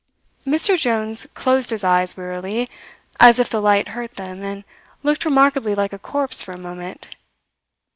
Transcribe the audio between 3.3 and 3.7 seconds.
if the